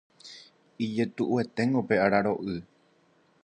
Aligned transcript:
Ijetu'ueténgo 0.85 1.81
pe 1.87 1.95
araro'y 2.05 2.57